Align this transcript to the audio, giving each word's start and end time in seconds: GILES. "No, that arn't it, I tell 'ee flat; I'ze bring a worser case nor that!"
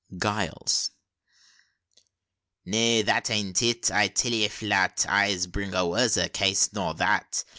GILES. 0.17 0.89
"No, 2.65 3.03
that 3.03 3.29
arn't 3.29 3.61
it, 3.61 3.91
I 3.91 4.07
tell 4.07 4.33
'ee 4.33 4.47
flat; 4.47 5.05
I'ze 5.07 5.45
bring 5.45 5.75
a 5.75 5.85
worser 5.85 6.27
case 6.27 6.73
nor 6.73 6.95
that!" 6.95 7.43